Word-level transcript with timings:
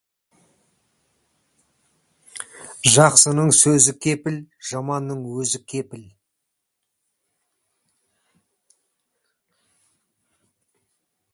Жақсының 2.93 3.51
сөзі 3.57 3.93
кепіл, 4.05 4.39
жаманның 4.71 5.21
өзі 5.43 5.61
кепіл. 5.75 6.07